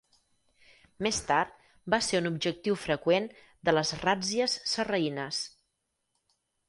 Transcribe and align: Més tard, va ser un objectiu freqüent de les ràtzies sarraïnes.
Més 1.07 1.19
tard, 1.31 1.51
va 1.93 1.99
ser 2.05 2.21
un 2.21 2.29
objectiu 2.29 2.77
freqüent 2.85 3.27
de 3.69 3.75
les 3.79 3.93
ràtzies 4.05 4.57
sarraïnes. 4.73 5.43